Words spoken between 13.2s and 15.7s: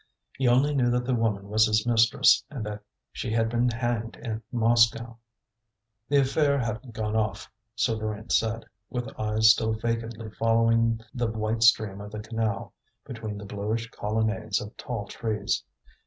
the bluish colonnades of tall trees.